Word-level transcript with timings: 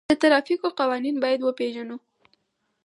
د 0.09 0.13
ترافیکو 0.23 0.67
قوانین 0.79 1.15
باید 1.23 1.39
وپیژنو. 1.43 1.97